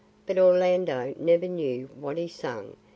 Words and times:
But 0.25 0.39
Orlando 0.39 1.13
never 1.19 1.47
knew 1.47 1.87
what 1.93 2.17
he 2.17 2.27
sang. 2.27 2.75